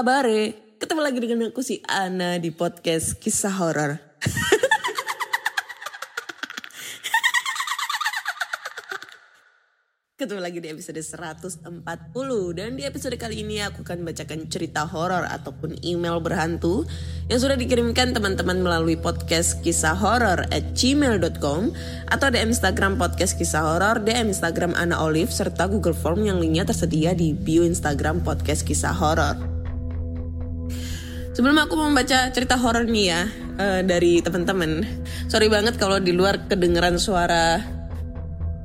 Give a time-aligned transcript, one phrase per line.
[0.00, 0.24] kabar
[0.80, 4.00] Ketemu lagi dengan aku si Ana di podcast kisah horor.
[10.16, 11.68] Ketemu lagi di episode 140
[12.56, 16.88] dan di episode kali ini aku akan bacakan cerita horor ataupun email berhantu
[17.28, 21.76] yang sudah dikirimkan teman-teman melalui podcast kisah horor at gmail.com
[22.08, 26.64] atau DM Instagram podcast kisah horor, DM Instagram Ana Olive serta Google Form yang linknya
[26.64, 29.49] tersedia di bio Instagram podcast kisah horor.
[31.30, 33.22] Sebelum aku membaca cerita horor nih ya
[33.58, 34.82] eh, dari teman-teman,
[35.30, 37.62] sorry banget kalau di luar kedengeran suara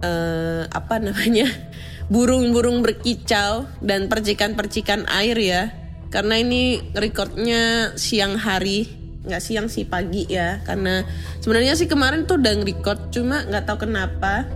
[0.02, 1.46] eh, apa namanya
[2.14, 5.62] burung-burung berkicau dan percikan-percikan air ya,
[6.10, 8.90] karena ini recordnya siang hari,
[9.30, 11.06] nggak siang sih pagi ya, karena
[11.46, 14.50] sebenarnya sih kemarin tuh udah record cuma nggak tahu kenapa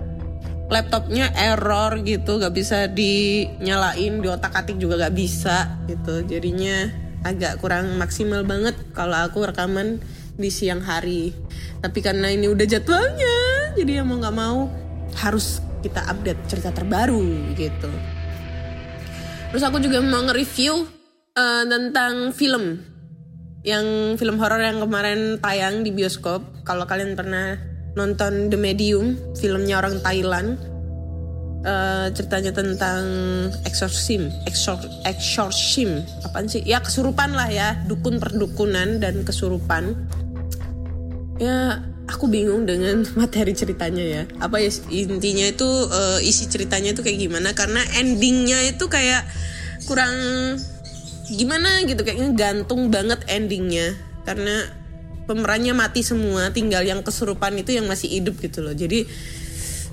[0.69, 6.21] laptopnya error gitu gak bisa dinyalain di otak atik juga gak bisa gitu.
[6.29, 9.99] Jadinya agak kurang maksimal banget kalau aku rekaman
[10.39, 11.35] di siang hari.
[11.83, 13.37] Tapi karena ini udah jadwalnya
[13.75, 14.71] jadi ya mau nggak mau
[15.19, 17.91] harus kita update cerita terbaru gitu.
[19.49, 20.85] Terus aku juga mau nge-review
[21.35, 22.85] eh, tentang film.
[23.59, 26.63] Yang film horor yang kemarin tayang di bioskop.
[26.63, 27.59] Kalau kalian pernah
[27.97, 30.68] nonton The Medium filmnya orang Thailand
[31.63, 33.03] eh, ceritanya tentang
[33.67, 36.03] exorcism exor exorcism.
[36.23, 36.63] Apaan sih?
[36.63, 37.79] Ya kesurupan lah ya.
[37.87, 39.95] Dukun perdukunan dan kesurupan.
[41.39, 44.23] Ya aku bingung dengan materi ceritanya ya.
[44.39, 47.49] Apa ya intinya itu eh, isi ceritanya itu kayak gimana?
[47.55, 49.27] Karena endingnya itu kayak
[49.87, 50.13] kurang
[51.29, 52.01] gimana gitu?
[52.03, 53.95] Kayaknya gantung banget endingnya.
[54.23, 54.79] Karena
[55.29, 58.73] pemerannya mati semua tinggal yang kesurupan itu yang masih hidup gitu loh.
[58.73, 59.05] Jadi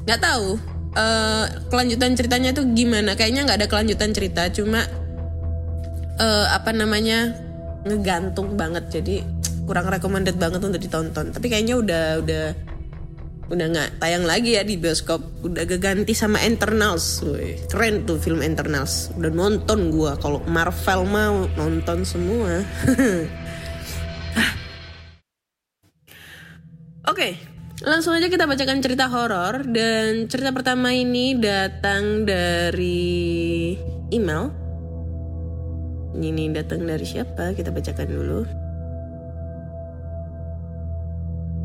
[0.08, 3.12] nggak tahu eh, kelanjutan ceritanya tuh gimana?
[3.12, 4.80] Kayaknya nggak ada kelanjutan cerita cuma
[6.16, 7.36] eh, apa namanya
[7.84, 8.88] ngegantung banget.
[8.90, 9.22] Jadi
[9.68, 11.30] kurang recommended banget untuk ditonton.
[11.34, 12.44] Tapi kayaknya udah udah
[13.46, 15.22] udah nggak tayang lagi ya di bioskop.
[15.46, 19.14] Udah keganti sama Eternals Woi, keren tuh film Eternals.
[19.14, 20.18] Udah nonton gua.
[20.18, 22.62] Kalau Marvel mau nonton semua.
[27.06, 27.38] Oke,
[27.84, 33.76] langsung aja kita bacakan cerita horor dan cerita pertama ini datang dari
[34.08, 34.48] email.
[36.16, 37.52] Ini datang dari siapa?
[37.52, 38.40] Kita bacakan dulu.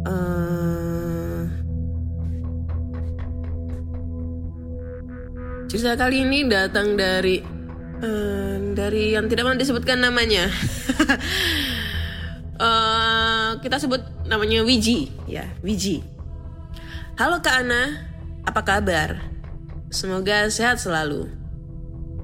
[0.01, 1.41] Eh,
[5.71, 7.39] cerita kali ini datang dari
[8.03, 10.51] eh, dari yang tidak mau disebutkan namanya.
[12.61, 16.05] Eh, kita sebut namanya Wiji, ya Wiji.
[17.17, 18.05] Halo Kak Ana,
[18.45, 19.17] apa kabar?
[19.89, 21.25] Semoga sehat selalu.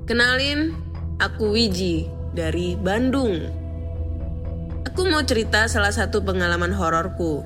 [0.06, 0.78] Kenalin,
[1.18, 2.06] aku Wiji
[2.38, 3.50] dari Bandung.
[4.86, 7.42] Aku mau cerita salah satu pengalaman hororku.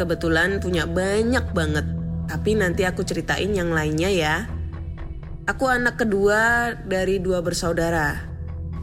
[0.00, 1.84] Kebetulan punya banyak banget,
[2.24, 4.48] tapi nanti aku ceritain yang lainnya ya.
[5.44, 8.29] Aku anak kedua dari dua bersaudara.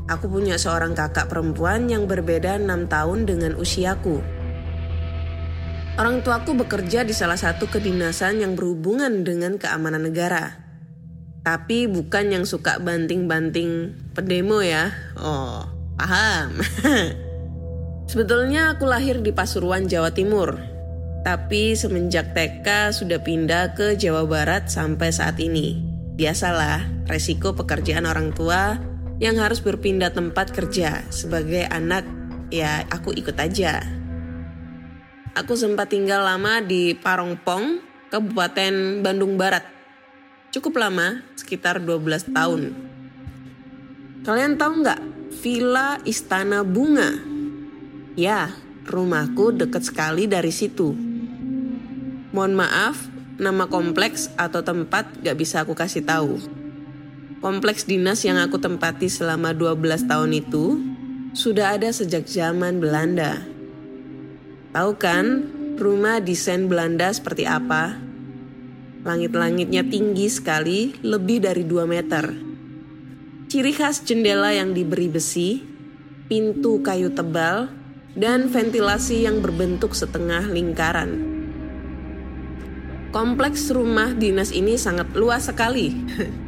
[0.07, 4.23] Aku punya seorang kakak perempuan yang berbeda 6 tahun dengan usiaku.
[5.99, 10.64] Orang tuaku bekerja di salah satu kedinasan yang berhubungan dengan keamanan negara.
[11.43, 14.96] Tapi bukan yang suka banting-banting pendemo ya.
[15.20, 15.67] Oh,
[15.99, 16.55] paham.
[18.11, 20.55] Sebetulnya aku lahir di Pasuruan, Jawa Timur.
[21.28, 25.84] Tapi semenjak TK sudah pindah ke Jawa Barat sampai saat ini.
[26.16, 28.86] Biasalah, resiko pekerjaan orang tua
[29.17, 31.05] yang harus berpindah tempat kerja.
[31.09, 32.05] Sebagai anak,
[32.53, 33.81] ya aku ikut aja.
[35.37, 39.66] Aku sempat tinggal lama di Parongpong, Kabupaten Bandung Barat.
[40.49, 42.73] Cukup lama, sekitar 12 tahun.
[44.25, 45.02] Kalian tahu nggak
[45.43, 47.14] Villa Istana Bunga?
[48.17, 48.49] Ya,
[48.90, 50.97] rumahku dekat sekali dari situ.
[52.34, 52.97] Mohon maaf,
[53.37, 56.41] nama kompleks atau tempat gak bisa aku kasih tahu.
[57.37, 60.81] Kompleks dinas yang aku tempati selama 12 tahun itu
[61.37, 63.45] sudah ada sejak zaman Belanda.
[64.73, 65.45] Tahu kan
[65.78, 67.93] rumah desain Belanda seperti apa?
[69.05, 72.25] Langit-langitnya tinggi sekali, lebih dari 2 meter.
[73.53, 75.61] Ciri khas jendela yang diberi besi,
[76.25, 77.69] pintu kayu tebal,
[78.17, 81.37] dan ventilasi yang berbentuk setengah lingkaran.
[83.13, 85.93] Kompleks rumah dinas ini sangat luas sekali.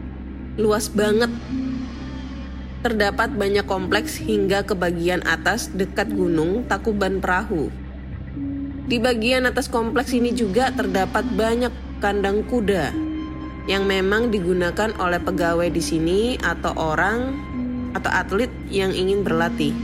[0.60, 1.32] luas banget.
[2.84, 7.72] Terdapat banyak kompleks hingga ke bagian atas dekat gunung Takuban Perahu.
[8.92, 11.72] Di bagian atas kompleks ini juga terdapat banyak
[12.04, 12.92] kandang kuda
[13.72, 17.20] yang memang digunakan oleh pegawai di sini atau orang
[17.96, 19.76] atau atlet yang ingin berlatih.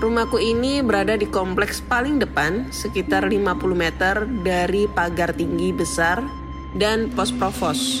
[0.00, 6.24] Rumahku ini berada di kompleks paling depan sekitar 50 meter dari pagar tinggi besar
[6.72, 8.00] dan pos provos.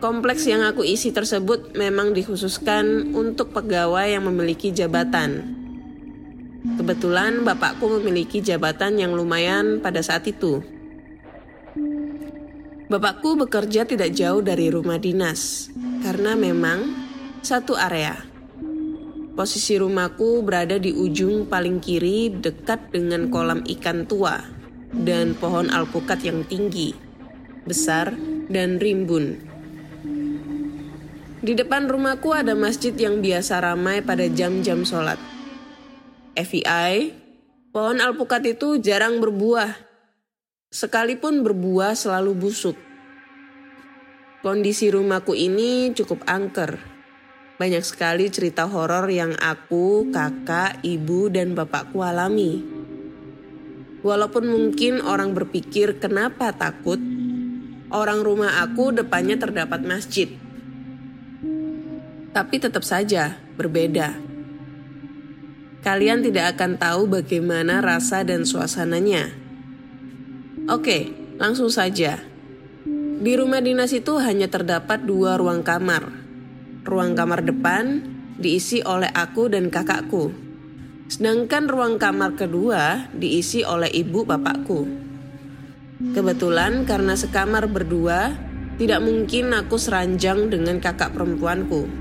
[0.00, 5.60] Kompleks yang aku isi tersebut memang dikhususkan untuk pegawai yang memiliki jabatan.
[6.80, 10.64] Kebetulan bapakku memiliki jabatan yang lumayan pada saat itu.
[12.88, 15.68] Bapakku bekerja tidak jauh dari rumah dinas
[16.00, 16.80] karena memang
[17.44, 18.24] satu area.
[19.36, 24.40] Posisi rumahku berada di ujung paling kiri dekat dengan kolam ikan tua
[24.96, 26.96] dan pohon alpukat yang tinggi,
[27.68, 28.16] besar,
[28.48, 29.49] dan rimbun.
[31.40, 35.16] Di depan rumahku ada masjid yang biasa ramai pada jam-jam sholat.
[36.36, 37.16] FYI,
[37.72, 39.72] pohon alpukat itu jarang berbuah.
[40.68, 42.76] Sekalipun berbuah selalu busuk.
[44.44, 46.76] Kondisi rumahku ini cukup angker.
[47.56, 52.60] Banyak sekali cerita horor yang aku, kakak, ibu, dan bapakku alami.
[54.04, 57.00] Walaupun mungkin orang berpikir kenapa takut,
[57.88, 60.28] orang rumah aku depannya terdapat masjid
[62.30, 64.14] tapi tetap saja berbeda.
[65.80, 69.32] Kalian tidak akan tahu bagaimana rasa dan suasananya.
[70.68, 72.20] Oke, langsung saja.
[73.20, 76.12] Di rumah dinas itu hanya terdapat dua ruang kamar.
[76.84, 78.04] Ruang kamar depan
[78.36, 80.32] diisi oleh aku dan kakakku.
[81.08, 84.88] Sedangkan ruang kamar kedua diisi oleh ibu bapakku.
[86.16, 88.32] Kebetulan karena sekamar berdua,
[88.80, 91.99] tidak mungkin aku seranjang dengan kakak perempuanku.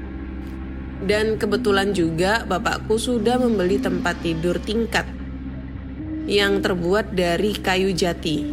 [1.00, 5.08] Dan kebetulan juga bapakku sudah membeli tempat tidur tingkat
[6.30, 8.46] yang terbuat dari kayu jati.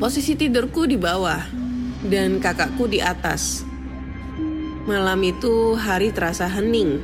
[0.00, 1.44] Posisi tidurku di bawah
[2.02, 3.62] dan kakakku di atas.
[4.84, 7.00] Malam itu hari terasa hening,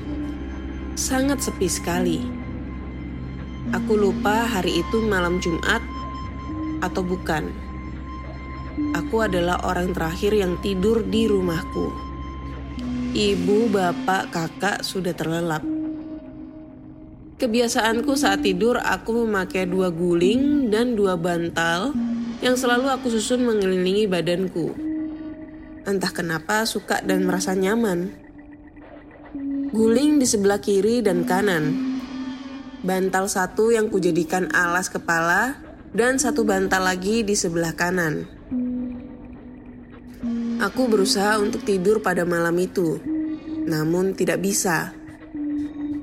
[0.99, 2.21] sangat sepi sekali.
[3.71, 5.81] Aku lupa hari itu malam Jumat
[6.83, 7.49] atau bukan.
[8.99, 12.10] Aku adalah orang terakhir yang tidur di rumahku.
[13.11, 15.67] Ibu, bapak, kakak sudah terlelap.
[17.43, 21.91] Kebiasaanku saat tidur aku memakai dua guling dan dua bantal
[22.39, 24.71] yang selalu aku susun mengelilingi badanku.
[25.83, 28.15] Entah kenapa suka dan merasa nyaman.
[29.75, 31.99] Guling di sebelah kiri dan kanan.
[32.87, 35.59] Bantal satu yang kujadikan alas kepala
[35.91, 38.40] dan satu bantal lagi di sebelah kanan.
[40.61, 43.01] Aku berusaha untuk tidur pada malam itu,
[43.65, 44.93] namun tidak bisa.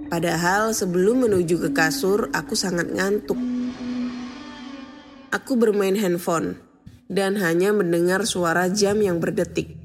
[0.10, 3.38] Padahal sebelum menuju ke kasur, aku sangat ngantuk.
[5.30, 6.58] Aku bermain handphone
[7.06, 9.78] dan hanya mendengar suara jam yang berdetik.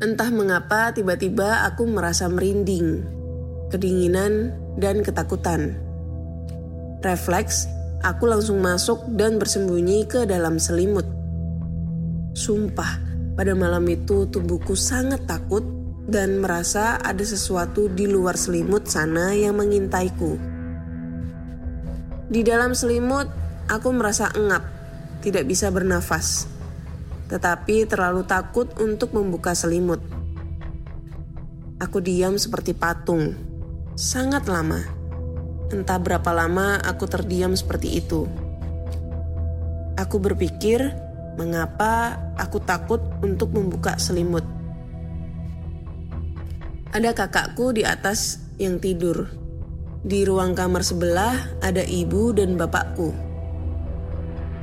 [0.00, 3.04] Entah mengapa tiba-tiba aku merasa merinding,
[3.68, 5.76] kedinginan, dan ketakutan.
[7.04, 7.68] Refleks,
[8.00, 11.25] aku langsung masuk dan bersembunyi ke dalam selimut.
[12.36, 13.00] Sumpah,
[13.32, 15.64] pada malam itu tubuhku sangat takut
[16.04, 20.36] dan merasa ada sesuatu di luar selimut sana yang mengintaiku.
[22.28, 23.24] Di dalam selimut,
[23.72, 24.68] aku merasa engap,
[25.24, 26.44] tidak bisa bernafas,
[27.32, 30.04] tetapi terlalu takut untuk membuka selimut.
[31.80, 33.32] Aku diam seperti patung,
[33.96, 34.84] sangat lama.
[35.72, 38.28] Entah berapa lama aku terdiam seperti itu.
[39.96, 41.05] Aku berpikir,
[41.36, 44.44] mengapa aku takut untuk membuka selimut.
[46.96, 49.28] Ada kakakku di atas yang tidur.
[50.00, 53.12] Di ruang kamar sebelah ada ibu dan bapakku.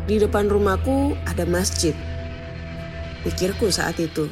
[0.10, 1.94] Di depan rumahku ada masjid.
[3.24, 4.28] Pikirku saat itu.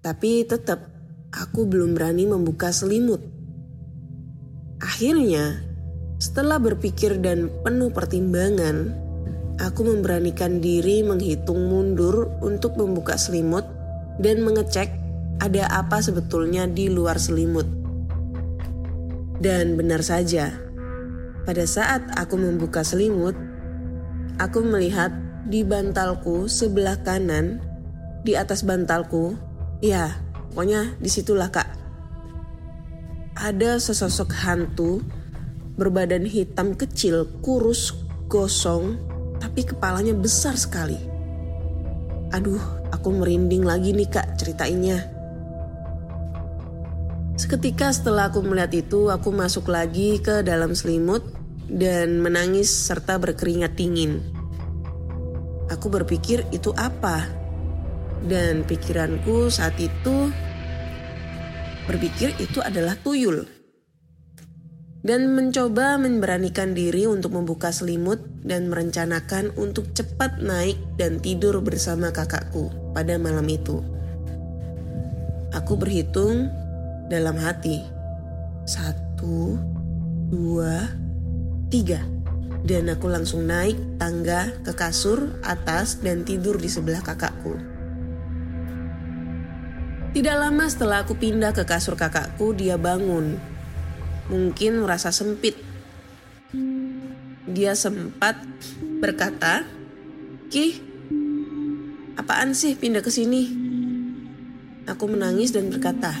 [0.00, 0.86] Tapi tetap
[1.34, 3.20] aku belum berani membuka selimut.
[4.78, 5.66] Akhirnya,
[6.22, 9.07] setelah berpikir dan penuh pertimbangan,
[9.58, 13.66] aku memberanikan diri menghitung mundur untuk membuka selimut
[14.22, 14.94] dan mengecek
[15.38, 17.66] ada apa sebetulnya di luar selimut.
[19.38, 20.50] Dan benar saja,
[21.46, 23.38] pada saat aku membuka selimut,
[24.42, 25.14] aku melihat
[25.46, 27.62] di bantalku sebelah kanan,
[28.26, 29.38] di atas bantalku,
[29.78, 30.10] ya
[30.50, 31.70] pokoknya di situlah kak.
[33.38, 34.98] Ada sesosok hantu
[35.78, 37.94] berbadan hitam kecil, kurus,
[38.26, 38.98] gosong,
[39.38, 40.98] tapi kepalanya besar sekali.
[42.34, 42.60] Aduh,
[42.92, 45.00] aku merinding lagi nih kak ceritainnya.
[47.38, 51.22] Seketika setelah aku melihat itu, aku masuk lagi ke dalam selimut
[51.70, 54.20] dan menangis serta berkeringat dingin.
[55.70, 57.24] Aku berpikir itu apa?
[58.26, 60.28] Dan pikiranku saat itu
[61.86, 63.57] berpikir itu adalah tuyul.
[64.98, 72.10] Dan mencoba memberanikan diri untuk membuka selimut dan merencanakan untuk cepat naik dan tidur bersama
[72.10, 73.78] kakakku pada malam itu.
[75.54, 76.50] Aku berhitung
[77.06, 77.78] dalam hati.
[78.66, 79.54] Satu,
[80.34, 80.90] dua,
[81.70, 82.02] tiga.
[82.66, 87.54] Dan aku langsung naik tangga ke kasur atas dan tidur di sebelah kakakku.
[90.10, 93.57] Tidak lama setelah aku pindah ke kasur kakakku, dia bangun.
[94.28, 95.56] Mungkin merasa sempit.
[97.48, 98.36] Dia sempat
[99.00, 99.64] berkata,
[100.52, 100.76] "Ki,
[102.20, 103.68] apaan sih pindah ke sini?"
[104.88, 106.16] Aku menangis dan berkata,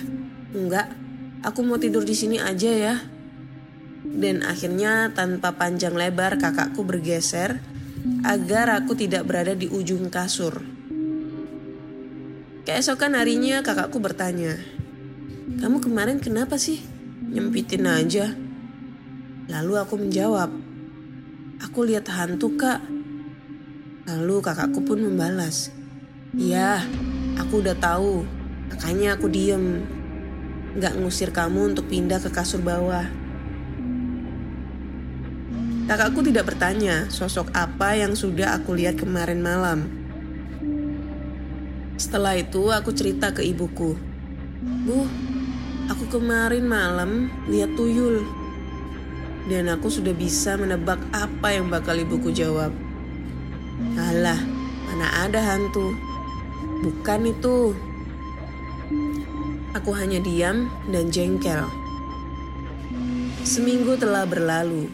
[0.52, 0.92] Enggak,
[1.40, 2.94] aku mau tidur di sini aja ya.
[4.04, 7.64] Dan akhirnya tanpa panjang lebar kakakku bergeser
[8.28, 10.60] agar aku tidak berada di ujung kasur.
[12.68, 14.60] Keesokan harinya kakakku bertanya,
[15.60, 16.97] Kamu kemarin kenapa sih?
[17.26, 18.30] Nyempitin aja.
[19.50, 20.50] Lalu aku menjawab,
[21.58, 22.78] Aku lihat hantu kak.
[24.06, 25.74] Lalu kakakku pun membalas,
[26.38, 26.86] Iya,
[27.34, 28.22] aku udah tahu.
[28.70, 29.82] Makanya aku diem
[30.78, 33.02] gak ngusir kamu untuk pindah ke kasur bawah.
[35.88, 39.88] Kakakku tidak bertanya sosok apa yang sudah aku lihat kemarin malam.
[41.98, 43.96] Setelah itu aku cerita ke ibuku.
[44.86, 45.08] Bu,
[46.08, 48.24] kemarin malam lihat tuyul.
[49.48, 52.72] Dan aku sudah bisa menebak apa yang bakal ibuku jawab.
[53.96, 54.40] Alah,
[54.88, 55.96] mana ada hantu.
[56.84, 57.72] Bukan itu,
[59.76, 61.68] Aku hanya diam dan jengkel.
[63.44, 64.88] Seminggu telah berlalu.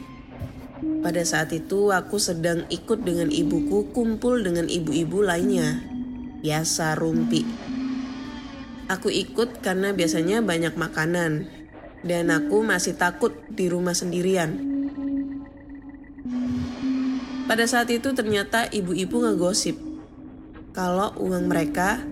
[1.00, 5.80] Pada saat itu aku sedang ikut dengan ibuku kumpul dengan ibu-ibu lainnya.
[6.42, 7.63] Biasa rumpi.
[8.88, 11.48] Aku ikut karena biasanya banyak makanan.
[12.04, 14.60] Dan aku masih takut di rumah sendirian.
[17.48, 19.76] Pada saat itu ternyata ibu-ibu ngegosip
[20.74, 22.02] kalau uang mereka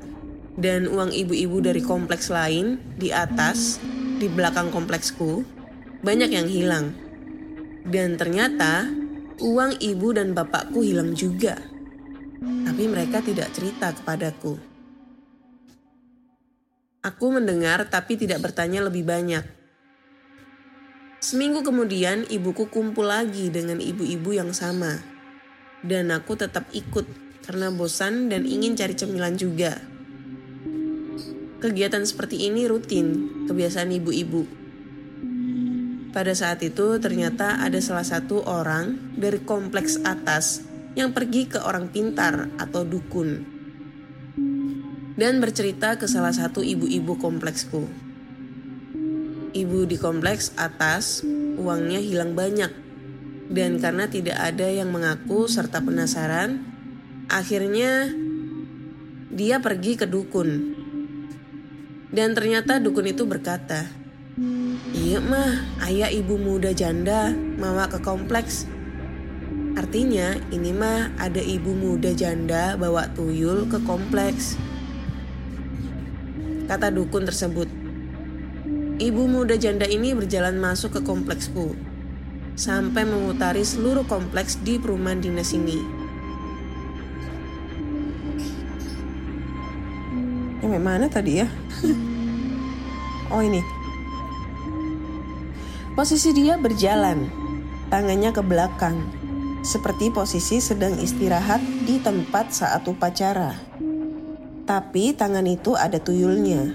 [0.57, 3.81] dan uang ibu-ibu dari kompleks lain di atas,
[4.21, 5.45] di belakang kompleksku,
[6.01, 6.97] banyak yang hilang.
[7.83, 8.87] Dan ternyata
[9.43, 11.59] uang ibu dan bapakku hilang juga.
[12.41, 14.72] Tapi mereka tidak cerita kepadaku.
[17.03, 19.43] Aku mendengar tapi tidak bertanya lebih banyak.
[21.19, 25.03] Seminggu kemudian ibuku kumpul lagi dengan ibu-ibu yang sama.
[25.83, 27.03] Dan aku tetap ikut
[27.43, 29.83] karena bosan dan ingin cari cemilan juga.
[31.59, 34.47] Kegiatan seperti ini rutin, kebiasaan ibu-ibu.
[36.15, 40.63] Pada saat itu ternyata ada salah satu orang dari kompleks atas
[40.95, 43.52] yang pergi ke orang pintar atau dukun
[45.17, 47.85] dan bercerita ke salah satu ibu-ibu kompleksku.
[49.53, 51.21] Ibu di kompleks atas
[51.61, 52.73] uangnya hilang banyak
[53.53, 56.65] dan karena tidak ada yang mengaku serta penasaran,
[57.29, 58.09] akhirnya
[59.29, 60.81] dia pergi ke dukun
[62.13, 63.89] dan ternyata dukun itu berkata,
[64.93, 68.69] Iya mah, ayah ibu muda janda mawa ke kompleks.
[69.73, 74.61] Artinya ini mah ada ibu muda janda bawa tuyul ke kompleks.
[76.71, 77.69] Kata dukun tersebut.
[79.03, 81.75] Ibu muda janda ini berjalan masuk ke kompleksku.
[82.55, 86.03] Sampai memutari seluruh kompleks di perumahan dinas ini.
[90.63, 91.49] Yang mana tadi ya?
[93.33, 93.65] Oh ini.
[95.97, 97.33] Posisi dia berjalan,
[97.89, 99.01] tangannya ke belakang,
[99.65, 103.57] seperti posisi sedang istirahat di tempat saat upacara.
[104.63, 106.71] Tapi tangan itu ada tuyulnya.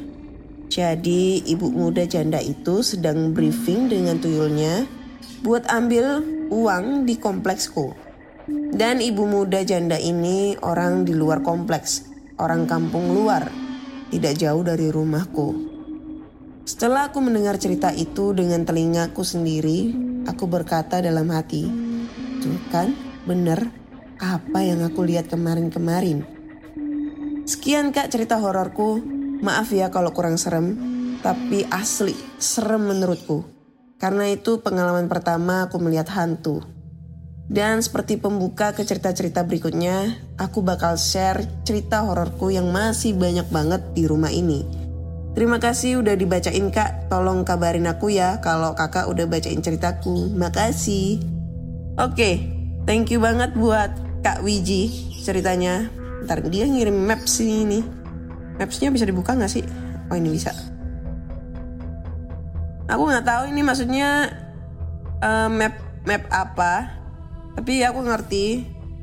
[0.67, 4.83] Jadi ibu muda janda itu sedang briefing dengan tuyulnya
[5.39, 6.19] buat ambil
[6.51, 7.95] uang di kompleksku.
[8.47, 12.07] Dan ibu muda janda ini orang di luar kompleks,
[12.39, 13.47] orang kampung luar,
[14.11, 15.75] tidak jauh dari rumahku.
[16.67, 19.95] Setelah aku mendengar cerita itu dengan telingaku sendiri,
[20.27, 21.63] aku berkata dalam hati,
[22.43, 22.91] Tuh kan,
[23.23, 23.71] bener
[24.19, 26.36] apa yang aku lihat kemarin-kemarin.
[27.47, 28.99] Sekian kak cerita hororku.
[29.39, 30.75] Maaf ya kalau kurang serem,
[31.23, 33.47] tapi asli serem menurutku.
[33.95, 36.59] Karena itu pengalaman pertama aku melihat hantu.
[37.47, 43.79] Dan seperti pembuka ke cerita-cerita berikutnya, aku bakal share cerita hororku yang masih banyak banget
[43.95, 44.67] di rumah ini.
[45.31, 50.35] Terima kasih udah dibacain kak, tolong kabarin aku ya kalau kakak udah bacain ceritaku.
[50.35, 51.23] Makasih.
[51.95, 52.43] Oke,
[52.83, 55.96] thank you banget buat Kak Wiji ceritanya.
[56.25, 57.83] Ntar dia ngirim map sih ini.
[58.57, 59.63] Mapsnya bisa dibuka nggak sih?
[60.09, 60.49] Oh ini bisa.
[62.87, 64.31] Aku nggak tahu ini maksudnya
[65.21, 66.73] uh, map map apa.
[67.59, 68.47] Tapi aku ngerti.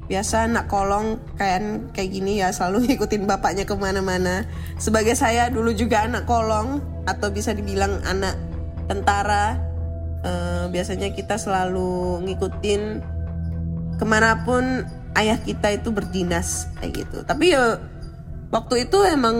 [0.04, 4.44] Biasa anak kolong kayak kayak gini ya selalu ngikutin bapaknya ke mana-mana.
[4.76, 8.37] Sebagai saya dulu juga anak kolong atau bisa dibilang anak
[8.85, 9.56] tentara.
[10.25, 12.83] Uh, biasanya kita selalu ngikutin
[14.00, 17.18] ke mana pun ayah kita itu berdinas kayak gitu.
[17.23, 17.78] Tapi ya
[18.50, 19.37] waktu itu emang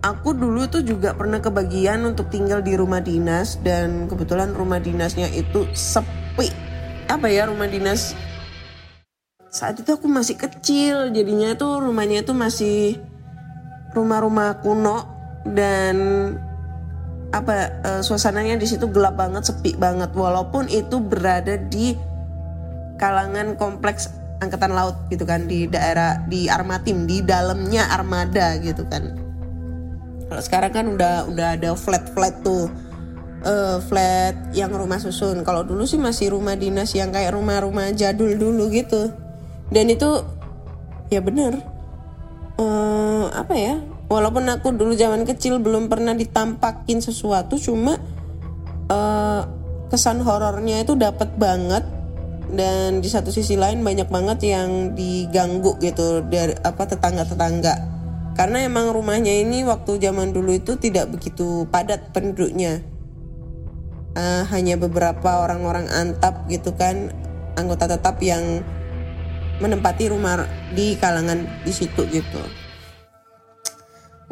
[0.00, 5.28] aku dulu tuh juga pernah kebagian untuk tinggal di rumah dinas dan kebetulan rumah dinasnya
[5.32, 6.48] itu sepi.
[7.08, 8.16] Apa ya rumah dinas?
[9.50, 13.02] Saat itu aku masih kecil, jadinya tuh rumahnya itu masih
[13.90, 15.10] rumah-rumah kuno
[15.42, 15.96] dan
[17.34, 21.98] apa uh, suasananya di situ gelap banget, sepi banget walaupun itu berada di
[22.94, 29.14] kalangan kompleks angkatan laut gitu kan di daerah di Armatim di dalamnya armada gitu kan.
[30.26, 32.72] Kalau sekarang kan udah udah ada flat-flat tuh.
[33.40, 35.40] Uh, flat yang rumah susun.
[35.48, 39.08] Kalau dulu sih masih rumah dinas yang kayak rumah-rumah jadul dulu gitu.
[39.72, 40.20] Dan itu
[41.08, 41.56] ya bener.
[42.60, 43.80] Uh, apa ya?
[44.12, 47.96] Walaupun aku dulu zaman kecil belum pernah ditampakin sesuatu, cuma
[48.90, 49.42] uh,
[49.86, 51.86] kesan horornya itu dapat banget
[52.54, 57.74] dan di satu sisi lain banyak banget yang diganggu gitu dari apa tetangga-tetangga.
[58.34, 62.82] Karena emang rumahnya ini waktu zaman dulu itu tidak begitu padat penduduknya.
[64.10, 67.14] Uh, hanya beberapa orang-orang antap gitu kan
[67.54, 68.66] anggota tetap yang
[69.62, 72.42] menempati rumah di kalangan di situ gitu.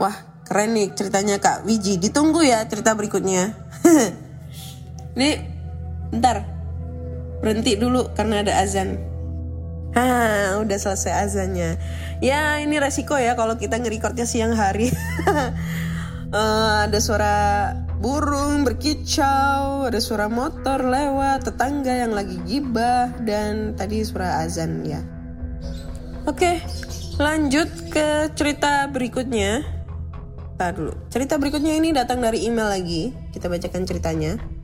[0.00, 2.00] Wah keren nih ceritanya kak Wiji.
[2.00, 3.52] Ditunggu ya cerita berikutnya.
[5.18, 5.44] Nih
[6.14, 6.57] ntar
[7.40, 8.98] berhenti dulu karena ada azan.
[9.96, 11.80] Ah, udah selesai azannya.
[12.20, 14.92] Ya, ini resiko ya kalau kita ngerekornya siang hari.
[16.30, 24.04] uh, ada suara burung berkicau, ada suara motor lewat, tetangga yang lagi gibah, dan tadi
[24.06, 25.02] suara azan ya.
[26.28, 26.60] Oke,
[27.16, 29.64] lanjut ke cerita berikutnya.
[30.58, 30.92] Tadi dulu.
[31.08, 33.14] Cerita berikutnya ini datang dari email lagi.
[33.30, 34.57] Kita bacakan ceritanya.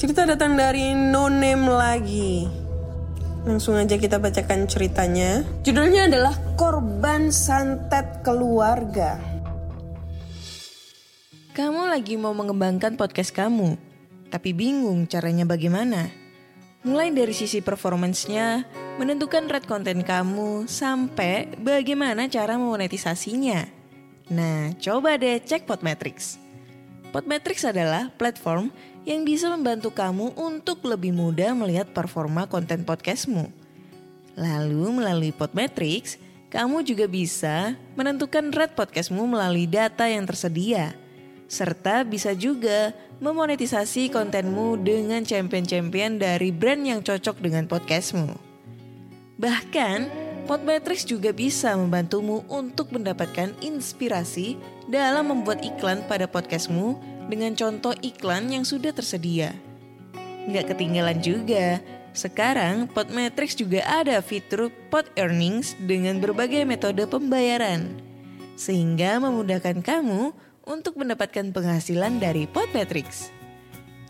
[0.00, 2.48] Cerita datang dari No Name lagi.
[3.44, 5.44] Langsung aja kita bacakan ceritanya.
[5.60, 9.20] Judulnya adalah Korban Santet Keluarga.
[11.52, 13.76] Kamu lagi mau mengembangkan podcast kamu,
[14.32, 16.08] tapi bingung caranya bagaimana?
[16.80, 18.64] Mulai dari sisi performance-nya,
[18.96, 23.68] menentukan red konten kamu, sampai bagaimana cara memonetisasinya.
[24.32, 26.49] Nah, coba deh cek Podmetrics.
[27.10, 28.70] Podmetrics adalah platform
[29.02, 33.50] yang bisa membantu kamu untuk lebih mudah melihat performa konten podcastmu.
[34.38, 36.22] Lalu melalui Podmetrics,
[36.54, 40.94] kamu juga bisa menentukan rate podcastmu melalui data yang tersedia.
[41.50, 48.38] Serta bisa juga memonetisasi kontenmu dengan champion-champion dari brand yang cocok dengan podcastmu.
[49.34, 56.98] Bahkan, Podmetrics juga bisa membantumu untuk mendapatkan inspirasi dalam membuat iklan pada podcastmu
[57.30, 59.54] dengan contoh iklan yang sudah tersedia.
[60.48, 61.78] Nggak ketinggalan juga,
[62.10, 68.02] sekarang Podmetrics juga ada fitur Pod Earnings dengan berbagai metode pembayaran.
[68.58, 70.34] Sehingga memudahkan kamu
[70.66, 73.30] untuk mendapatkan penghasilan dari Podmetrics.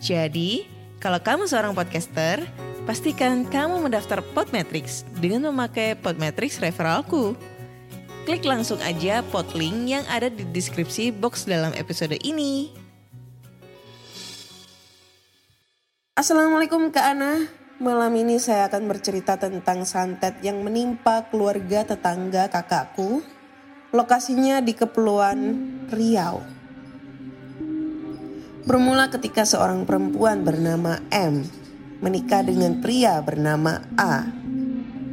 [0.01, 0.65] Jadi,
[1.01, 2.45] kalau kamu seorang podcaster,
[2.85, 7.33] pastikan kamu mendaftar Podmetrics dengan memakai Podmetrics referralku.
[8.29, 12.69] Klik langsung aja podlink yang ada di deskripsi box dalam episode ini.
[16.13, 17.49] Assalamualaikum Kak Ana.
[17.81, 23.25] Malam ini saya akan bercerita tentang santet yang menimpa keluarga tetangga kakakku.
[23.97, 25.41] Lokasinya di Kepulauan
[25.89, 26.60] Riau.
[28.61, 31.49] Bermula ketika seorang perempuan bernama M
[32.05, 34.29] menikah dengan pria bernama A.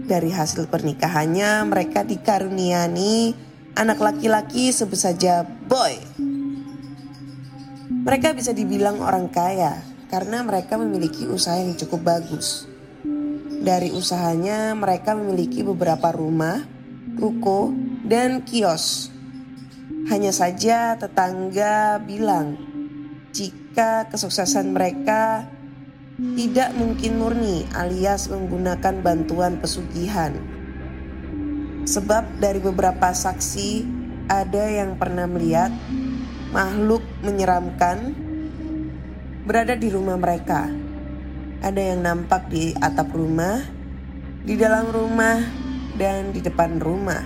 [0.08, 3.32] Dari hasil pernikahannya mereka dikaruniani
[3.80, 5.96] anak laki-laki sebut saja Boy.
[7.88, 9.80] Mereka bisa dibilang orang kaya
[10.12, 12.68] karena mereka memiliki usaha yang cukup bagus.
[13.64, 16.68] Dari usahanya mereka memiliki beberapa rumah,
[17.16, 17.72] ruko,
[18.04, 19.12] dan kios.
[20.08, 22.67] Hanya saja tetangga bilang
[23.38, 25.46] jika kesuksesan mereka
[26.18, 30.34] tidak mungkin murni alias menggunakan bantuan pesugihan.
[31.86, 33.86] Sebab dari beberapa saksi
[34.26, 35.70] ada yang pernah melihat
[36.50, 38.18] makhluk menyeramkan
[39.46, 40.74] berada di rumah mereka.
[41.62, 43.62] Ada yang nampak di atap rumah,
[44.42, 45.38] di dalam rumah,
[46.02, 47.22] dan di depan rumah.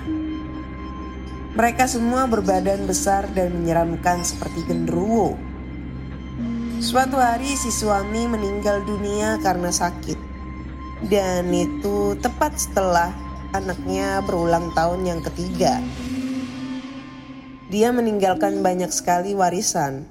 [1.52, 5.51] Mereka semua berbadan besar dan menyeramkan seperti genderuwo.
[6.82, 10.18] Suatu hari si suami meninggal dunia karena sakit.
[11.06, 13.14] Dan itu tepat setelah
[13.54, 15.78] anaknya berulang tahun yang ketiga.
[17.70, 20.10] Dia meninggalkan banyak sekali warisan.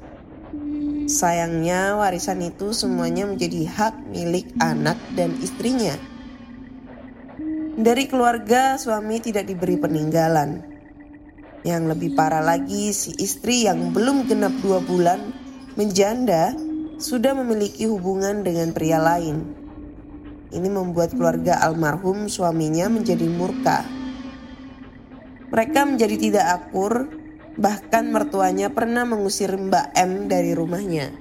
[1.11, 5.99] Sayangnya warisan itu semuanya menjadi hak milik anak dan istrinya.
[7.83, 10.63] Dari keluarga suami tidak diberi peninggalan.
[11.67, 15.40] Yang lebih parah lagi, si istri yang belum genap dua bulan
[15.81, 16.53] menjanda
[17.01, 19.57] sudah memiliki hubungan dengan pria lain.
[20.53, 23.81] Ini membuat keluarga almarhum suaminya menjadi murka.
[25.49, 27.09] Mereka menjadi tidak akur,
[27.57, 31.17] bahkan mertuanya pernah mengusir Mbak M dari rumahnya.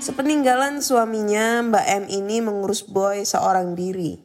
[0.00, 4.24] Sepeninggalan suaminya, Mbak M ini mengurus Boy seorang diri.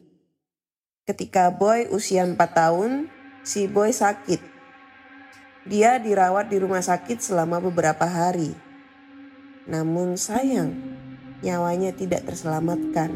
[1.04, 3.12] Ketika Boy usia 4 tahun,
[3.44, 4.53] si boy sakit.
[5.64, 8.52] Dia dirawat di rumah sakit selama beberapa hari.
[9.64, 10.76] Namun sayang,
[11.40, 13.16] nyawanya tidak terselamatkan.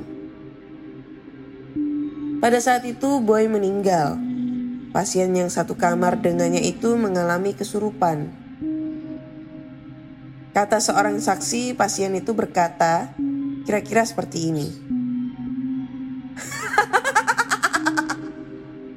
[2.39, 4.15] Pada saat itu boy meninggal.
[4.95, 8.31] Pasien yang satu kamar dengannya itu mengalami kesurupan.
[10.55, 13.11] Kata seorang saksi, pasien itu berkata,
[13.67, 14.67] kira-kira seperti ini.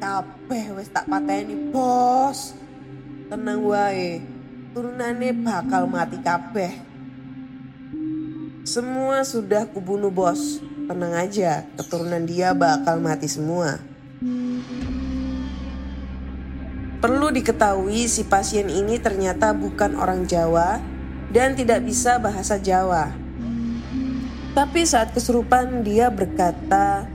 [0.01, 2.60] kabeh wis tak pateni bos
[3.31, 4.19] tenang wae
[4.75, 6.75] turunannya bakal mati kabeh
[8.67, 10.59] semua sudah kubunuh bos
[10.91, 13.79] tenang aja keturunan dia bakal mati semua
[17.01, 20.85] Perlu diketahui si pasien ini ternyata bukan orang Jawa
[21.33, 23.09] dan tidak bisa bahasa Jawa.
[24.53, 27.09] Tapi saat kesurupan dia berkata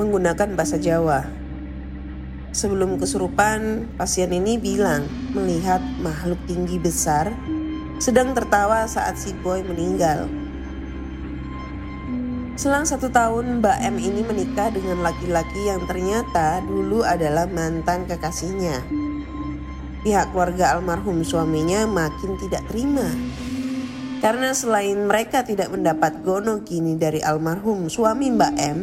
[0.00, 1.41] menggunakan bahasa Jawa.
[2.52, 7.32] Sebelum kesurupan, pasien ini bilang melihat makhluk tinggi besar
[7.96, 10.28] sedang tertawa saat si boy meninggal.
[12.60, 18.84] Selang satu tahun, Mbak M ini menikah dengan laki-laki yang ternyata dulu adalah mantan kekasihnya.
[20.04, 23.08] Pihak keluarga almarhum suaminya makin tidak terima.
[24.20, 28.78] Karena selain mereka tidak mendapat gono gini dari almarhum suami Mbak M,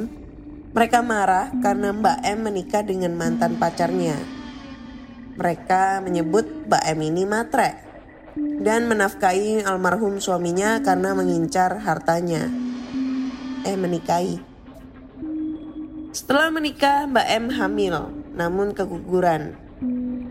[0.70, 4.14] mereka marah karena Mbak M menikah dengan mantan pacarnya.
[5.34, 7.90] Mereka menyebut Mbak M ini matre
[8.62, 12.46] dan menafkahi almarhum suaminya karena mengincar hartanya.
[13.66, 14.38] Eh menikahi.
[16.14, 17.96] Setelah menikah Mbak M hamil
[18.38, 19.58] namun keguguran.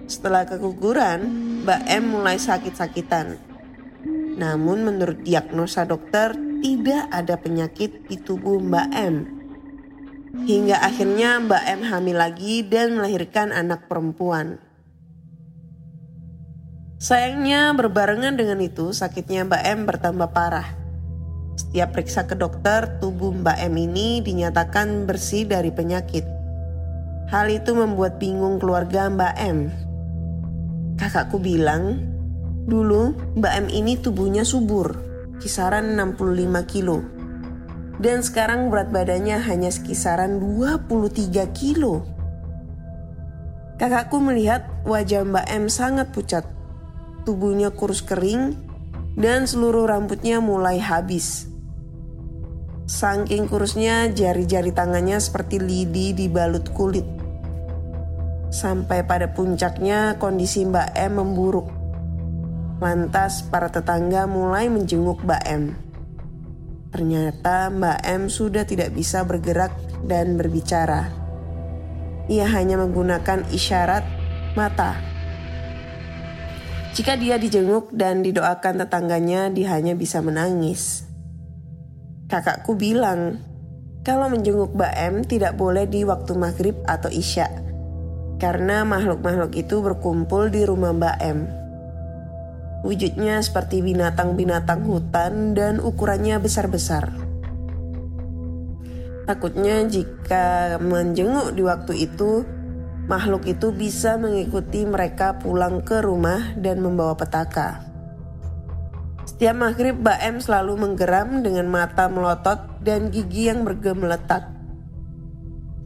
[0.06, 1.26] Setelah keguguran
[1.66, 3.42] Mbak M mulai sakit-sakitan.
[4.38, 6.30] Namun menurut diagnosa dokter
[6.62, 9.37] tidak ada penyakit di tubuh Mbak M.
[10.28, 14.60] Hingga akhirnya Mbak M hamil lagi dan melahirkan anak perempuan.
[17.00, 20.68] Sayangnya berbarengan dengan itu sakitnya Mbak M bertambah parah.
[21.56, 26.28] Setiap periksa ke dokter, tubuh Mbak M ini dinyatakan bersih dari penyakit.
[27.32, 29.58] Hal itu membuat bingung keluarga Mbak M.
[31.00, 32.04] Kakakku bilang,
[32.68, 34.92] dulu Mbak M ini tubuhnya subur,
[35.40, 37.17] kisaran 65 kilo
[37.98, 42.06] dan sekarang berat badannya hanya sekisaran 23 kilo.
[43.78, 46.46] Kakakku melihat wajah Mbak M sangat pucat.
[47.22, 48.58] Tubuhnya kurus kering
[49.18, 51.46] dan seluruh rambutnya mulai habis.
[52.88, 57.04] Saking kurusnya jari-jari tangannya seperti lidi dibalut kulit.
[58.48, 61.68] Sampai pada puncaknya kondisi Mbak M memburuk.
[62.80, 65.87] Lantas para tetangga mulai menjenguk Mbak M.
[66.98, 69.70] Ternyata Mbak M sudah tidak bisa bergerak
[70.02, 71.06] dan berbicara.
[72.26, 74.02] Ia hanya menggunakan isyarat
[74.58, 74.98] mata.
[76.98, 81.06] Jika dia dijenguk dan didoakan tetangganya, dia hanya bisa menangis.
[82.26, 83.46] Kakakku bilang,
[84.02, 87.46] kalau menjenguk Mbak M tidak boleh di waktu maghrib atau isya,
[88.42, 91.57] karena makhluk-makhluk itu berkumpul di rumah Mbak M.
[92.86, 97.10] Wujudnya seperti binatang-binatang hutan dan ukurannya besar-besar.
[99.26, 102.48] Takutnya jika menjenguk di waktu itu,
[103.10, 107.84] makhluk itu bisa mengikuti mereka pulang ke rumah dan membawa petaka.
[109.28, 114.48] Setiap maghrib Mbak M selalu menggeram dengan mata melotot dan gigi yang bergemeletak.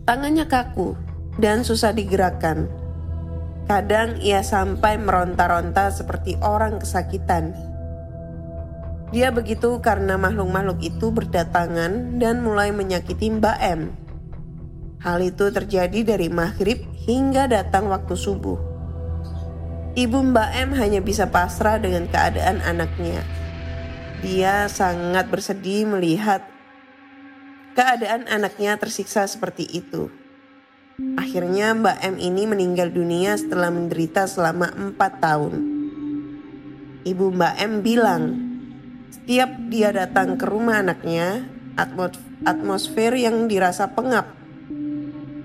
[0.06, 0.94] Tangannya kaku
[1.42, 2.81] dan susah digerakkan.
[3.70, 7.54] Kadang ia sampai meronta-ronta seperti orang kesakitan.
[9.12, 13.80] Dia begitu karena makhluk-makhluk itu berdatangan dan mulai menyakiti Mbak M.
[15.04, 18.56] Hal itu terjadi dari maghrib hingga datang waktu subuh.
[19.92, 23.20] Ibu Mbak M hanya bisa pasrah dengan keadaan anaknya.
[24.24, 26.46] Dia sangat bersedih melihat
[27.76, 30.21] keadaan anaknya tersiksa seperti itu.
[31.18, 35.54] Akhirnya Mbak M ini meninggal dunia setelah menderita selama empat tahun.
[37.02, 38.22] Ibu Mbak M bilang,
[39.10, 41.46] setiap dia datang ke rumah anaknya,
[42.46, 44.30] atmosfer yang dirasa pengap.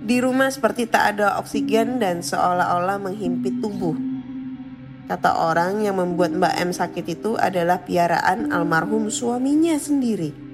[0.08, 3.98] Di rumah seperti tak ada oksigen dan seolah-olah menghimpit tubuh.
[5.08, 10.47] Kata orang yang membuat Mbak M sakit itu adalah piaraan almarhum suaminya sendiri.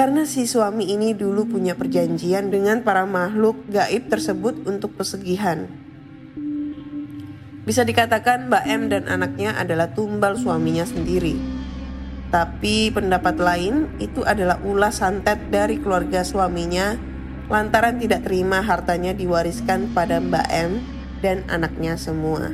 [0.00, 5.68] Karena si suami ini dulu punya perjanjian dengan para makhluk gaib tersebut untuk pesugihan.
[7.68, 11.36] Bisa dikatakan Mbak M dan anaknya adalah tumbal suaminya sendiri.
[12.32, 16.96] Tapi pendapat lain itu adalah ulah santet dari keluarga suaminya
[17.52, 20.80] lantaran tidak terima hartanya diwariskan pada Mbak M
[21.20, 22.48] dan anaknya semua.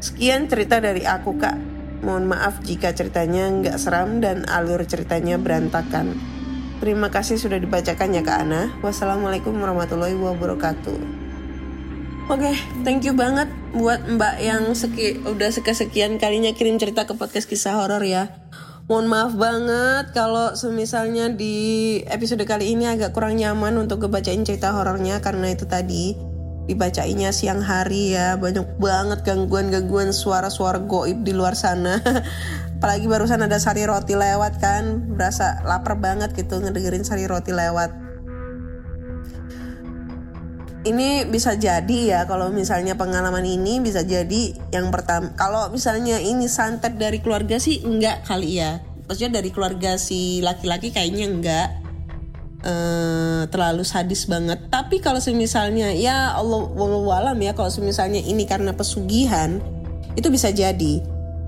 [0.00, 1.60] Sekian cerita dari aku kak.
[2.00, 6.33] Mohon maaf jika ceritanya nggak seram dan alur ceritanya berantakan.
[6.84, 8.68] Terima kasih sudah dibacakan ya Kak Ana.
[8.84, 10.92] Wassalamualaikum warahmatullahi wabarakatuh.
[12.28, 17.16] Oke, okay, thank you banget buat Mbak yang seki, udah sekian kalinya kirim cerita ke
[17.16, 18.36] podcast kisah horor ya.
[18.84, 24.76] Mohon maaf banget kalau semisalnya di episode kali ini agak kurang nyaman untuk ngebacain cerita
[24.76, 26.12] horornya karena itu tadi
[26.64, 32.00] dibacainya siang hari ya banyak banget gangguan-gangguan suara-suara goib di luar sana
[32.78, 38.04] apalagi barusan ada sari roti lewat kan berasa lapar banget gitu ngedengerin sari roti lewat.
[40.84, 46.44] Ini bisa jadi ya kalau misalnya pengalaman ini bisa jadi yang pertama kalau misalnya ini
[46.44, 48.84] santet dari keluarga sih enggak kali ya.
[49.08, 51.68] Maksudnya dari keluarga si laki-laki kayaknya enggak.
[52.64, 54.56] Uh, terlalu sadis banget.
[54.72, 56.64] Tapi kalau misalnya ya Allah
[57.12, 59.60] alam ya kalau misalnya ini karena pesugihan
[60.16, 61.00] itu bisa jadi.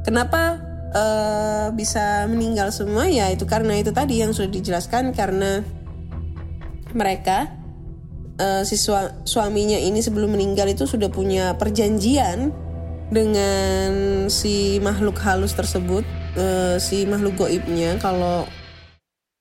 [0.05, 5.65] Kenapa uh, bisa meninggal semua ya itu karena itu tadi yang sudah dijelaskan karena
[6.95, 7.51] mereka
[8.41, 8.77] uh, si
[9.25, 12.53] suaminya ini sebelum meninggal itu sudah punya perjanjian
[13.07, 16.03] dengan si makhluk halus tersebut,
[16.35, 17.95] uh, si makhluk goibnya.
[18.03, 18.47] Kalau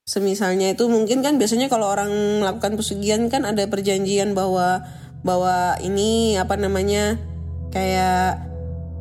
[0.06, 4.86] semisalnya itu mungkin kan biasanya kalau orang melakukan pesugihan kan ada perjanjian bahwa
[5.26, 7.18] bahwa ini apa namanya
[7.74, 8.46] kayak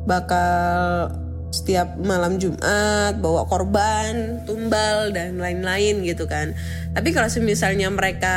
[0.09, 1.13] bakal
[1.55, 6.51] setiap malam Jumat bawa korban, tumbal dan lain-lain gitu kan.
[6.91, 8.35] Tapi kalau misalnya mereka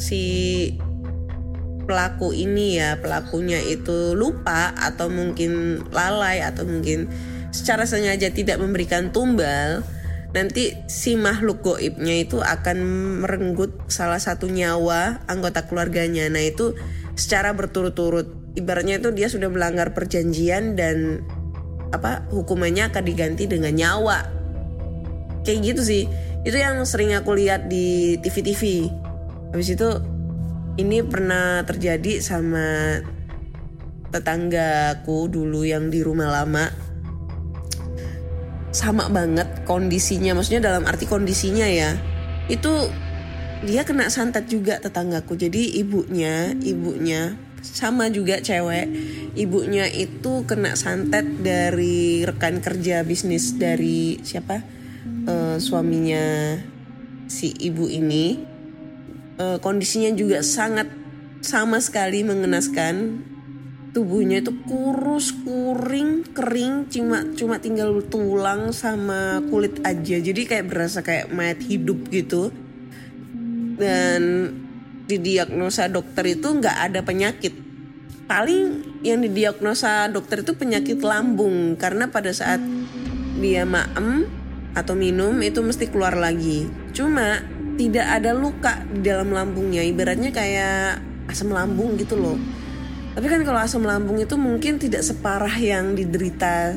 [0.00, 0.72] si
[1.84, 7.12] pelaku ini ya pelakunya itu lupa atau mungkin lalai atau mungkin
[7.52, 9.84] secara sengaja tidak memberikan tumbal
[10.34, 12.80] nanti si makhluk goibnya itu akan
[13.22, 16.74] merenggut salah satu nyawa anggota keluarganya nah itu
[17.14, 21.22] secara berturut-turut ibaratnya itu dia sudah melanggar perjanjian dan
[21.90, 24.18] apa hukumannya akan diganti dengan nyawa.
[25.44, 26.02] Kayak gitu sih.
[26.44, 28.88] Itu yang sering aku lihat di TV-TV
[29.54, 29.86] habis itu
[30.74, 32.98] ini pernah terjadi sama
[34.10, 36.66] tetanggaku dulu yang di rumah lama.
[38.74, 40.34] Sama banget kondisinya.
[40.34, 41.94] Maksudnya dalam arti kondisinya ya.
[42.50, 42.90] Itu
[43.62, 45.38] dia kena santet juga tetanggaku.
[45.38, 48.86] Jadi ibunya ibunya sama juga cewek.
[49.32, 54.60] Ibunya itu kena santet dari rekan kerja bisnis dari siapa?
[55.24, 56.60] Uh, suaminya
[57.26, 58.36] si ibu ini.
[59.40, 60.92] Uh, kondisinya juga sangat
[61.40, 63.24] sama sekali mengenaskan.
[63.94, 70.18] Tubuhnya itu kurus kuring kering cuma cuma tinggal tulang sama kulit aja.
[70.18, 72.50] Jadi kayak berasa kayak mayat hidup gitu.
[73.78, 74.22] Dan
[75.04, 77.64] didiagnosa dokter itu nggak ada penyakit
[78.24, 82.60] paling yang didiagnosa dokter itu penyakit lambung karena pada saat
[83.36, 84.24] dia maem
[84.74, 86.66] atau minum itu mesti keluar lagi.
[86.96, 87.44] Cuma
[87.76, 92.38] tidak ada luka di dalam lambungnya, ibaratnya kayak asam lambung gitu loh.
[93.14, 96.74] Tapi kan kalau asam lambung itu mungkin tidak separah yang diderita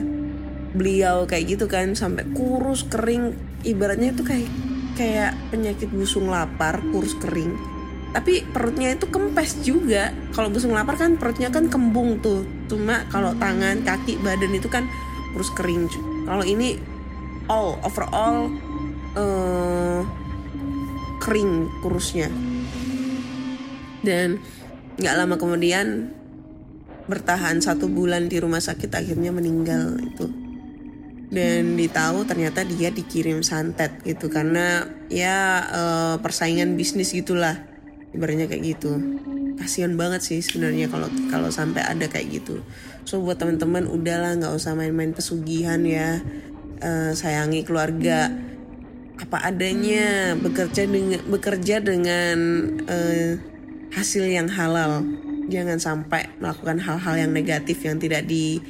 [0.78, 3.34] beliau kayak gitu kan sampai kurus kering
[3.66, 4.52] ibaratnya itu kayak
[4.94, 7.77] kayak penyakit busung lapar kurus kering
[8.17, 10.10] tapi perutnya itu kempes juga.
[10.34, 12.41] Kalau busung lapar kan perutnya kan kembung tuh.
[12.65, 14.89] Cuma kalau tangan kaki badan itu kan
[15.38, 15.86] kurus kering
[16.25, 16.82] kalau ini
[17.45, 18.49] all overall
[19.13, 20.01] uh,
[21.21, 22.34] kering kurusnya.
[24.01, 24.41] Dan
[24.97, 26.10] nggak lama kemudian
[27.06, 30.25] bertahan satu bulan di rumah sakit akhirnya meninggal itu.
[31.30, 34.25] Dan ditahu ternyata dia dikirim santet gitu.
[34.25, 37.77] Karena ya uh, persaingan bisnis gitulah
[38.15, 38.91] ibaratnya kayak gitu.
[39.58, 42.62] Kasihan banget sih sebenarnya kalau kalau sampai ada kayak gitu.
[43.04, 46.22] So buat teman-teman udahlah nggak usah main-main pesugihan ya.
[46.78, 48.30] Uh, sayangi keluarga.
[49.17, 52.38] Apa adanya bekerja dengan bekerja dengan
[52.86, 53.32] uh,
[53.98, 55.02] hasil yang halal.
[55.48, 58.62] Jangan sampai melakukan hal-hal yang negatif yang tidak di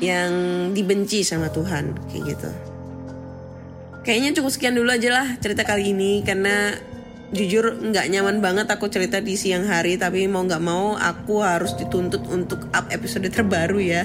[0.00, 0.32] yang
[0.72, 2.50] dibenci sama Tuhan kayak gitu.
[4.00, 6.72] Kayaknya cukup sekian dulu aja lah cerita kali ini karena
[7.30, 11.78] jujur nggak nyaman banget aku cerita di siang hari tapi mau nggak mau aku harus
[11.78, 14.02] dituntut untuk up episode terbaru ya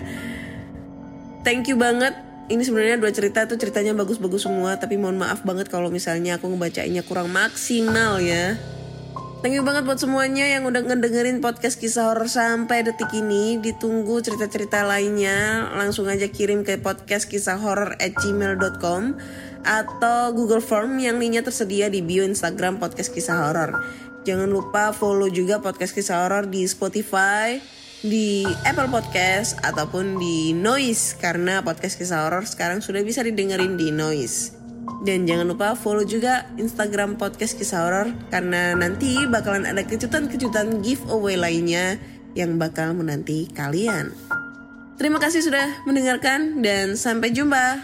[1.41, 2.13] thank you banget
[2.45, 6.53] ini sebenarnya dua cerita tuh ceritanya bagus-bagus semua tapi mohon maaf banget kalau misalnya aku
[6.53, 8.53] ngebacainnya kurang maksimal ya
[9.45, 13.61] Thank you banget buat semuanya yang udah ngedengerin podcast kisah horor sampai detik ini.
[13.61, 15.69] Ditunggu cerita-cerita lainnya.
[15.69, 19.13] Langsung aja kirim ke podcast kisah horor at gmail.com
[19.65, 23.81] atau Google Form yang linknya tersedia di bio Instagram podcast kisah horor.
[24.23, 27.57] Jangan lupa follow juga podcast kisah horor di Spotify,
[28.05, 33.89] di Apple Podcast ataupun di Noise karena podcast kisah horor sekarang sudah bisa didengerin di
[33.89, 34.53] Noise.
[35.01, 41.37] Dan jangan lupa follow juga Instagram podcast kisah horor karena nanti bakalan ada kejutan-kejutan giveaway
[41.37, 41.97] lainnya
[42.37, 44.13] yang bakal menanti kalian.
[44.95, 47.83] Terima kasih sudah mendengarkan dan sampai jumpa.